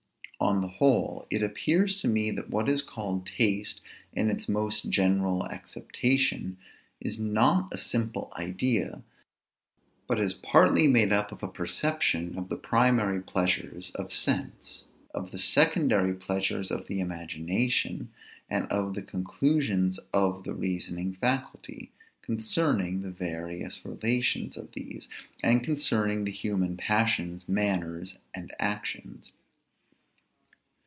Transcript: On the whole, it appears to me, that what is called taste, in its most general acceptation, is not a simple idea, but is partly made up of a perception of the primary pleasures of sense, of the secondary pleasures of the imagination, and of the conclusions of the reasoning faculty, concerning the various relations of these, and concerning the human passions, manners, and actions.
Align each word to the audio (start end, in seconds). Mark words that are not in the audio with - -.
On 0.43 0.59
the 0.61 0.67
whole, 0.67 1.27
it 1.29 1.43
appears 1.43 2.01
to 2.01 2.07
me, 2.07 2.31
that 2.31 2.49
what 2.49 2.67
is 2.67 2.81
called 2.81 3.27
taste, 3.27 3.79
in 4.11 4.31
its 4.31 4.49
most 4.49 4.89
general 4.89 5.45
acceptation, 5.45 6.57
is 6.99 7.19
not 7.19 7.71
a 7.71 7.77
simple 7.77 8.33
idea, 8.35 9.03
but 10.07 10.19
is 10.19 10.33
partly 10.33 10.87
made 10.87 11.13
up 11.13 11.31
of 11.31 11.43
a 11.43 11.47
perception 11.47 12.35
of 12.39 12.49
the 12.49 12.55
primary 12.55 13.21
pleasures 13.21 13.91
of 13.91 14.11
sense, 14.11 14.85
of 15.13 15.29
the 15.29 15.37
secondary 15.37 16.15
pleasures 16.15 16.71
of 16.71 16.87
the 16.87 16.99
imagination, 17.01 18.09
and 18.49 18.65
of 18.71 18.95
the 18.95 19.03
conclusions 19.03 19.99
of 20.11 20.43
the 20.43 20.55
reasoning 20.55 21.13
faculty, 21.13 21.91
concerning 22.23 23.03
the 23.03 23.11
various 23.11 23.85
relations 23.85 24.57
of 24.57 24.71
these, 24.73 25.07
and 25.43 25.63
concerning 25.63 26.23
the 26.25 26.31
human 26.31 26.77
passions, 26.77 27.47
manners, 27.47 28.15
and 28.33 28.51
actions. 28.57 29.33